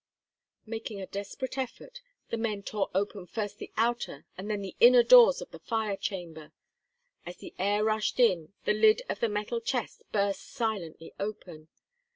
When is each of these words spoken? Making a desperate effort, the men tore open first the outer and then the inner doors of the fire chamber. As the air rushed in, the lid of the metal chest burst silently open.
Making 0.65 0.99
a 0.99 1.05
desperate 1.05 1.59
effort, 1.59 2.01
the 2.31 2.35
men 2.37 2.63
tore 2.63 2.89
open 2.95 3.27
first 3.27 3.59
the 3.59 3.71
outer 3.77 4.25
and 4.35 4.49
then 4.49 4.63
the 4.63 4.75
inner 4.79 5.03
doors 5.03 5.41
of 5.43 5.51
the 5.51 5.59
fire 5.59 5.95
chamber. 5.95 6.53
As 7.23 7.37
the 7.37 7.53
air 7.59 7.83
rushed 7.83 8.19
in, 8.19 8.51
the 8.65 8.73
lid 8.73 9.03
of 9.09 9.19
the 9.19 9.29
metal 9.29 9.61
chest 9.61 10.01
burst 10.11 10.41
silently 10.49 11.13
open. 11.19 11.67